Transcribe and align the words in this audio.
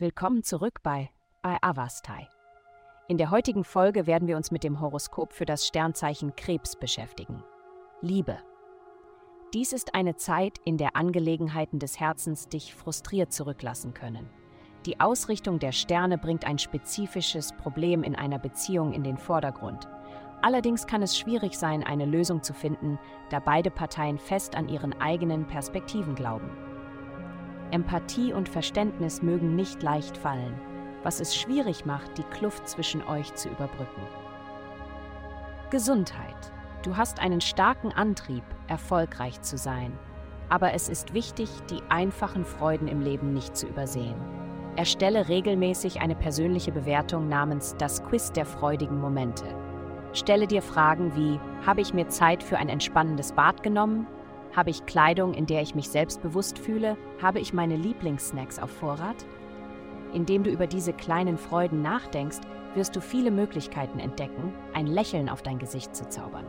Willkommen 0.00 0.42
zurück 0.42 0.82
bei, 0.82 1.10
bei 1.42 1.58
Avastai. 1.60 2.26
In 3.08 3.18
der 3.18 3.30
heutigen 3.30 3.64
Folge 3.64 4.06
werden 4.06 4.28
wir 4.28 4.38
uns 4.38 4.50
mit 4.50 4.64
dem 4.64 4.80
Horoskop 4.80 5.34
für 5.34 5.44
das 5.44 5.66
Sternzeichen 5.66 6.34
Krebs 6.36 6.74
beschäftigen. 6.74 7.44
Liebe. 8.00 8.38
Dies 9.52 9.74
ist 9.74 9.94
eine 9.94 10.16
Zeit, 10.16 10.56
in 10.64 10.78
der 10.78 10.96
Angelegenheiten 10.96 11.78
des 11.78 12.00
Herzens 12.00 12.48
dich 12.48 12.74
frustriert 12.74 13.30
zurücklassen 13.34 13.92
können. 13.92 14.30
Die 14.86 15.00
Ausrichtung 15.00 15.58
der 15.58 15.72
Sterne 15.72 16.16
bringt 16.16 16.46
ein 16.46 16.58
spezifisches 16.58 17.52
Problem 17.52 18.02
in 18.02 18.14
einer 18.16 18.38
Beziehung 18.38 18.94
in 18.94 19.04
den 19.04 19.18
Vordergrund. 19.18 19.86
Allerdings 20.40 20.86
kann 20.86 21.02
es 21.02 21.18
schwierig 21.18 21.58
sein, 21.58 21.84
eine 21.84 22.06
Lösung 22.06 22.42
zu 22.42 22.54
finden, 22.54 22.98
da 23.28 23.38
beide 23.38 23.70
Parteien 23.70 24.16
fest 24.18 24.54
an 24.54 24.70
ihren 24.70 24.98
eigenen 24.98 25.46
Perspektiven 25.46 26.14
glauben. 26.14 26.69
Empathie 27.72 28.32
und 28.32 28.48
Verständnis 28.48 29.22
mögen 29.22 29.56
nicht 29.56 29.82
leicht 29.82 30.16
fallen, 30.16 30.54
was 31.02 31.20
es 31.20 31.36
schwierig 31.36 31.86
macht, 31.86 32.18
die 32.18 32.24
Kluft 32.24 32.68
zwischen 32.68 33.02
euch 33.06 33.34
zu 33.34 33.48
überbrücken. 33.48 34.02
Gesundheit. 35.70 36.52
Du 36.82 36.96
hast 36.96 37.20
einen 37.20 37.40
starken 37.40 37.92
Antrieb, 37.92 38.42
erfolgreich 38.66 39.40
zu 39.42 39.56
sein. 39.56 39.92
Aber 40.48 40.72
es 40.72 40.88
ist 40.88 41.14
wichtig, 41.14 41.48
die 41.70 41.82
einfachen 41.90 42.44
Freuden 42.44 42.88
im 42.88 43.00
Leben 43.00 43.32
nicht 43.32 43.56
zu 43.56 43.68
übersehen. 43.68 44.16
Erstelle 44.76 45.28
regelmäßig 45.28 46.00
eine 46.00 46.14
persönliche 46.14 46.72
Bewertung 46.72 47.28
namens 47.28 47.76
Das 47.78 48.02
Quiz 48.02 48.32
der 48.32 48.46
freudigen 48.46 49.00
Momente. 49.00 49.44
Stelle 50.12 50.46
dir 50.46 50.62
Fragen 50.62 51.14
wie, 51.14 51.38
habe 51.64 51.80
ich 51.80 51.94
mir 51.94 52.08
Zeit 52.08 52.42
für 52.42 52.56
ein 52.56 52.68
entspannendes 52.68 53.32
Bad 53.32 53.62
genommen? 53.62 54.06
Habe 54.54 54.70
ich 54.70 54.86
Kleidung, 54.86 55.34
in 55.34 55.46
der 55.46 55.62
ich 55.62 55.74
mich 55.74 55.88
selbstbewusst 55.88 56.58
fühle? 56.58 56.96
Habe 57.22 57.38
ich 57.38 57.52
meine 57.52 57.76
Lieblingssnacks 57.76 58.58
auf 58.58 58.70
Vorrat? 58.70 59.24
Indem 60.12 60.42
du 60.42 60.50
über 60.50 60.66
diese 60.66 60.92
kleinen 60.92 61.38
Freuden 61.38 61.82
nachdenkst, 61.82 62.40
wirst 62.74 62.96
du 62.96 63.00
viele 63.00 63.30
Möglichkeiten 63.30 64.00
entdecken, 64.00 64.52
ein 64.74 64.86
Lächeln 64.86 65.28
auf 65.28 65.42
dein 65.42 65.58
Gesicht 65.58 65.94
zu 65.94 66.08
zaubern. 66.08 66.46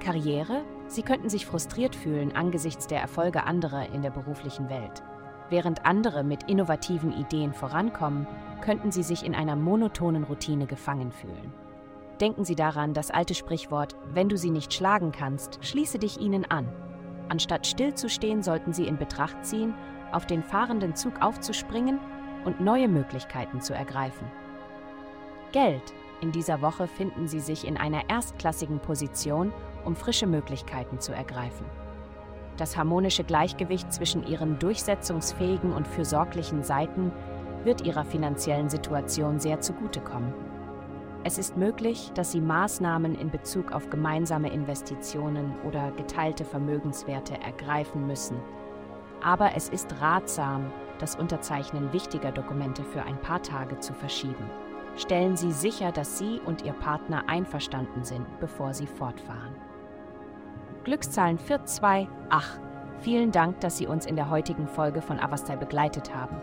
Karriere? 0.00 0.64
Sie 0.88 1.02
könnten 1.02 1.28
sich 1.28 1.46
frustriert 1.46 1.94
fühlen 1.94 2.34
angesichts 2.34 2.88
der 2.88 3.00
Erfolge 3.00 3.44
anderer 3.44 3.92
in 3.94 4.02
der 4.02 4.10
beruflichen 4.10 4.68
Welt. 4.68 5.02
Während 5.48 5.86
andere 5.86 6.24
mit 6.24 6.48
innovativen 6.50 7.12
Ideen 7.12 7.52
vorankommen, 7.52 8.26
könnten 8.60 8.90
sie 8.90 9.04
sich 9.04 9.24
in 9.24 9.34
einer 9.34 9.54
monotonen 9.54 10.24
Routine 10.24 10.66
gefangen 10.66 11.12
fühlen. 11.12 11.52
Denken 12.22 12.44
Sie 12.44 12.54
daran, 12.54 12.94
das 12.94 13.10
alte 13.10 13.34
Sprichwort, 13.34 13.96
wenn 14.14 14.28
du 14.28 14.38
sie 14.38 14.50
nicht 14.50 14.72
schlagen 14.72 15.10
kannst, 15.10 15.58
schließe 15.60 15.98
dich 15.98 16.20
ihnen 16.20 16.48
an. 16.48 16.68
Anstatt 17.28 17.66
stillzustehen, 17.66 18.44
sollten 18.44 18.72
Sie 18.72 18.86
in 18.86 18.96
Betracht 18.96 19.44
ziehen, 19.44 19.74
auf 20.12 20.24
den 20.24 20.44
fahrenden 20.44 20.94
Zug 20.94 21.20
aufzuspringen 21.20 21.98
und 22.44 22.60
neue 22.60 22.86
Möglichkeiten 22.86 23.60
zu 23.60 23.74
ergreifen. 23.74 24.30
Geld. 25.50 25.82
In 26.20 26.30
dieser 26.30 26.62
Woche 26.62 26.86
finden 26.86 27.26
Sie 27.26 27.40
sich 27.40 27.66
in 27.66 27.76
einer 27.76 28.08
erstklassigen 28.08 28.78
Position, 28.78 29.52
um 29.84 29.96
frische 29.96 30.28
Möglichkeiten 30.28 31.00
zu 31.00 31.12
ergreifen. 31.12 31.66
Das 32.56 32.76
harmonische 32.76 33.24
Gleichgewicht 33.24 33.92
zwischen 33.92 34.24
Ihren 34.24 34.60
durchsetzungsfähigen 34.60 35.72
und 35.72 35.88
fürsorglichen 35.88 36.62
Seiten 36.62 37.10
wird 37.64 37.80
Ihrer 37.80 38.04
finanziellen 38.04 38.68
Situation 38.68 39.40
sehr 39.40 39.60
zugutekommen. 39.60 40.51
Es 41.24 41.38
ist 41.38 41.56
möglich, 41.56 42.10
dass 42.14 42.32
Sie 42.32 42.40
Maßnahmen 42.40 43.14
in 43.14 43.30
Bezug 43.30 43.70
auf 43.70 43.88
gemeinsame 43.90 44.50
Investitionen 44.50 45.54
oder 45.64 45.92
geteilte 45.92 46.44
Vermögenswerte 46.44 47.40
ergreifen 47.40 48.08
müssen. 48.08 48.36
Aber 49.22 49.54
es 49.54 49.68
ist 49.68 50.00
ratsam, 50.00 50.72
das 50.98 51.14
Unterzeichnen 51.14 51.92
wichtiger 51.92 52.32
Dokumente 52.32 52.82
für 52.82 53.04
ein 53.04 53.20
paar 53.20 53.40
Tage 53.40 53.78
zu 53.78 53.94
verschieben. 53.94 54.50
Stellen 54.96 55.36
Sie 55.36 55.52
sicher, 55.52 55.92
dass 55.92 56.18
Sie 56.18 56.40
und 56.44 56.62
Ihr 56.64 56.72
Partner 56.72 57.28
einverstanden 57.28 58.02
sind, 58.02 58.26
bevor 58.40 58.74
Sie 58.74 58.88
fortfahren. 58.88 59.54
Glückszahlen 60.82 61.38
428. 61.38 62.60
Vielen 63.00 63.30
Dank, 63.30 63.60
dass 63.60 63.78
Sie 63.78 63.86
uns 63.86 64.06
in 64.06 64.16
der 64.16 64.28
heutigen 64.28 64.66
Folge 64.66 65.00
von 65.02 65.20
Avastai 65.20 65.56
begleitet 65.56 66.14
haben. 66.14 66.42